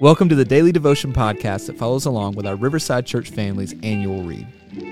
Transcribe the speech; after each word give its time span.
Welcome 0.00 0.28
to 0.28 0.34
the 0.34 0.44
Daily 0.44 0.72
Devotion 0.72 1.12
podcast 1.12 1.68
that 1.68 1.78
follows 1.78 2.04
along 2.04 2.34
with 2.34 2.48
our 2.48 2.56
Riverside 2.56 3.06
Church 3.06 3.30
family's 3.30 3.76
annual 3.84 4.24
read. 4.24 4.44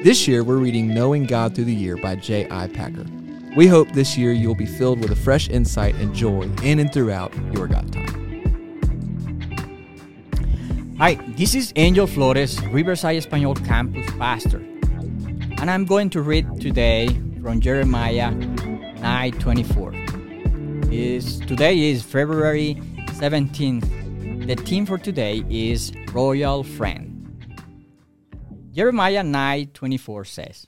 This 0.04 0.28
year, 0.28 0.44
we're 0.44 0.58
reading 0.58 0.94
Knowing 0.94 1.24
God 1.24 1.56
Through 1.56 1.64
the 1.64 1.74
Year 1.74 1.96
by 1.96 2.14
J.I. 2.14 2.68
Packer. 2.68 3.04
We 3.56 3.66
hope 3.66 3.90
this 3.90 4.16
year 4.16 4.30
you'll 4.30 4.54
be 4.54 4.64
filled 4.64 5.00
with 5.00 5.10
a 5.10 5.16
fresh 5.16 5.48
insight 5.48 5.96
and 5.96 6.14
joy 6.14 6.42
in 6.62 6.78
and 6.78 6.92
throughout 6.92 7.34
your 7.52 7.66
God 7.66 7.92
time. 7.92 8.14
Hi, 10.98 11.14
this 11.36 11.56
is 11.56 11.72
Angel 11.74 12.06
Flores, 12.06 12.64
Riverside 12.66 13.16
Espanol 13.16 13.56
Campus 13.56 14.08
Pastor, 14.12 14.58
and 14.58 15.68
I'm 15.68 15.84
going 15.84 16.10
to 16.10 16.22
read 16.22 16.60
today 16.60 17.08
from 17.42 17.60
Jeremiah 17.60 18.30
9:24. 18.30 20.92
Is 20.92 21.40
today 21.40 21.90
is 21.90 22.04
February 22.04 22.80
17th. 23.18 24.01
The 24.22 24.54
theme 24.54 24.86
for 24.86 24.98
today 24.98 25.44
is 25.50 25.92
Royal 26.12 26.62
Friend. 26.62 27.08
Jeremiah 28.72 29.22
9:24 29.22 30.24
says, 30.24 30.66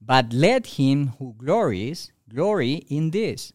"But 0.00 0.32
let 0.32 0.78
him 0.78 1.08
who 1.18 1.34
glories 1.38 2.12
glory 2.28 2.84
in 2.88 3.10
this, 3.10 3.52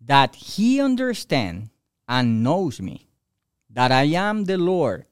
that 0.00 0.34
he 0.34 0.80
understand 0.80 1.70
and 2.06 2.42
knows 2.42 2.80
me." 2.80 3.08
that 3.70 3.92
I 3.92 4.04
am 4.04 4.44
the 4.44 4.58
Lord, 4.58 5.06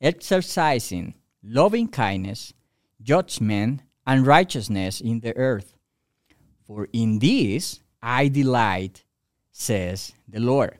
exercising 0.00 1.14
loving 1.42 1.88
kindness, 1.88 2.52
judgment, 3.00 3.82
and 4.04 4.26
righteousness 4.26 5.00
in 5.00 5.20
the 5.20 5.36
earth. 5.36 5.74
For 6.66 6.88
in 6.92 7.18
this 7.20 7.80
I 8.02 8.28
delight, 8.28 9.04
says 9.52 10.12
the 10.26 10.40
Lord. 10.40 10.78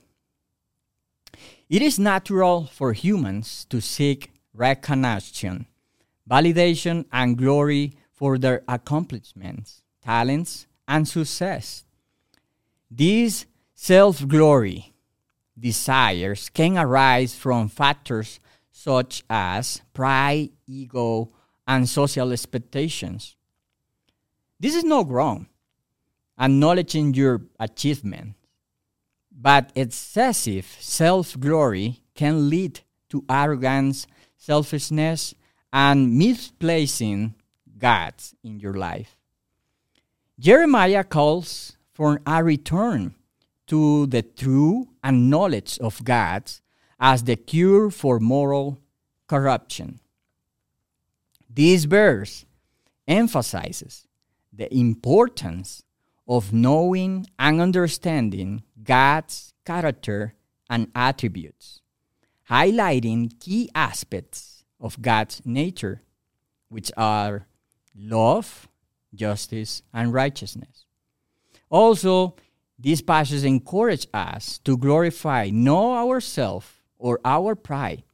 It 1.70 1.83
is 1.83 2.01
natural 2.01 2.65
for 2.66 2.92
humans 2.95 3.65
to 3.70 3.80
seek 3.80 4.33
recognition, 4.52 5.67
validation, 6.28 7.05
and 7.12 7.39
glory 7.39 7.92
for 8.11 8.39
their 8.39 8.64
accomplishments, 8.67 9.80
talents, 10.03 10.67
and 10.89 11.06
success. 11.06 11.84
These 12.91 13.47
self 13.72 14.27
glory 14.27 14.92
desires 15.56 16.48
can 16.48 16.77
arise 16.77 17.36
from 17.36 17.69
factors 17.69 18.41
such 18.73 19.23
as 19.30 19.80
pride, 19.92 20.50
ego, 20.67 21.30
and 21.69 21.89
social 21.89 22.33
expectations. 22.33 23.36
This 24.58 24.75
is 24.75 24.83
not 24.83 25.08
wrong, 25.08 25.47
acknowledging 26.36 27.14
your 27.14 27.42
achievement, 27.61 28.34
but 29.41 29.72
excessive 29.74 30.66
self 30.78 31.38
glory 31.41 32.02
can 32.14 32.50
lead 32.50 32.80
to 33.08 33.24
arrogance, 33.28 34.06
selfishness, 34.36 35.34
and 35.72 36.19
misplacing 36.19 37.34
God 37.78 38.14
in 38.44 38.61
your 38.61 38.74
life. 38.74 39.16
Jeremiah 40.38 41.05
calls 41.05 41.77
for 41.92 42.20
a 42.27 42.44
return 42.44 43.14
to 43.68 44.06
the 44.06 44.22
true 44.22 44.88
and 45.02 45.30
knowledge 45.30 45.78
of 45.78 46.05
God 46.05 46.50
as 46.98 47.24
the 47.24 47.36
cure 47.36 47.91
for 47.91 48.20
moral 48.20 48.78
corruption. 49.27 50.00
This 51.48 51.84
verse 51.84 52.44
emphasizes 53.08 54.06
the 54.52 54.72
importance 54.74 55.83
of 56.31 56.53
knowing 56.53 57.27
and 57.41 57.61
understanding 57.61 58.62
God's 58.84 59.53
character 59.67 60.33
and 60.70 60.86
attributes, 60.95 61.81
highlighting 62.48 63.39
key 63.41 63.69
aspects 63.75 64.62
of 64.81 65.03
God's 65.03 65.42
nature, 65.45 66.03
which 66.69 66.92
are 66.97 67.48
love, 67.97 68.69
justice, 69.12 69.83
and 69.92 70.14
righteousness. 70.14 70.85
Also, 71.68 72.36
these 72.79 73.02
passages 73.02 73.42
encourage 73.42 74.07
us 74.14 74.58
to 74.58 74.77
glorify 74.77 75.51
not 75.52 76.07
ourselves 76.07 76.68
or 76.97 77.18
our 77.24 77.57
pride, 77.57 78.05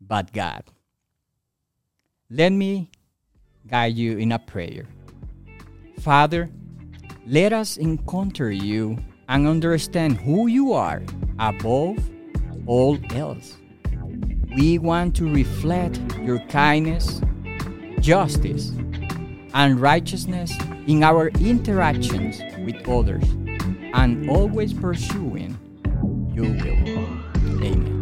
but 0.00 0.32
God. 0.32 0.64
Let 2.30 2.50
me 2.50 2.90
guide 3.66 3.94
you 3.94 4.16
in 4.16 4.32
a 4.32 4.38
prayer. 4.38 4.86
Father, 6.00 6.48
let 7.28 7.52
us 7.52 7.76
encounter 7.76 8.50
you 8.50 8.96
and 9.28 9.46
understand 9.46 10.16
who 10.16 10.46
you 10.46 10.72
are 10.72 11.02
above 11.38 11.98
all 12.66 12.98
else. 13.10 13.58
We 14.56 14.78
want 14.78 15.14
to 15.16 15.30
reflect 15.30 16.00
your 16.22 16.38
kindness, 16.46 17.20
justice, 18.00 18.70
and 19.52 19.78
righteousness 19.78 20.52
in 20.86 21.02
our 21.02 21.28
interactions 21.40 22.40
with 22.64 22.88
others 22.88 23.24
and 23.92 24.30
always 24.30 24.72
pursuing 24.72 25.58
your 26.32 26.46
will. 26.46 27.06
Amen. 27.62 27.96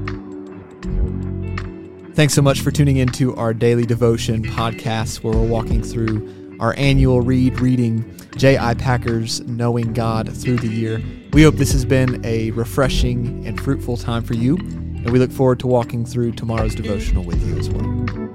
Thanks 2.15 2.33
so 2.33 2.43
much 2.43 2.61
for 2.61 2.71
tuning 2.71 2.99
into 2.99 3.35
our 3.35 3.53
daily 3.53 3.87
devotion 3.87 4.45
podcast 4.45 5.25
where 5.25 5.35
we're 5.35 5.49
walking 5.49 5.83
through 5.83 6.46
our 6.61 6.75
annual 6.77 7.21
read 7.21 7.61
reading 7.61 8.19
J.I. 8.37 8.75
Packer's 8.75 9.41
Knowing 9.43 9.93
God 9.93 10.35
Through 10.35 10.57
the 10.57 10.69
Year. 10.69 11.03
We 11.33 11.43
hope 11.43 11.57
this 11.57 11.73
has 11.73 11.85
been 11.85 12.25
a 12.25 12.51
refreshing 12.53 13.47
and 13.47 13.61
fruitful 13.61 13.97
time 13.97 14.23
for 14.23 14.35
you, 14.35 14.57
and 14.57 15.11
we 15.11 15.19
look 15.19 15.33
forward 15.33 15.61
to 15.61 15.67
walking 15.67 16.05
through 16.05 16.33
tomorrow's 16.33 16.75
devotional 16.75 17.25
with 17.25 17.47
you 17.47 17.59
as 17.59 17.69
well. 17.71 18.26